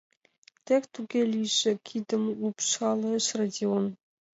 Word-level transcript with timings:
—Тек 0.65 0.83
туге 0.93 1.21
лийже!— 1.31 1.71
кидым 1.87 2.23
лупшалеш 2.41 3.25
Родион. 3.37 3.85